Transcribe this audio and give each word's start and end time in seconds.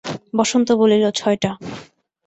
বসন্ত 0.37 0.67
বলিল, 0.71 1.03
ছয়টা। 1.11 1.51